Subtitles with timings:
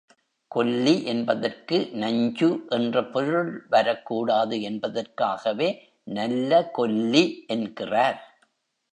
[0.47, 5.69] கொல்லி என்பதற்கு நஞ்சு என்ற பொருள் வரக்கூடாது என்பதற்காகவே,
[6.03, 7.43] நல்ல கொல்லி
[7.47, 8.19] என்கிறார்.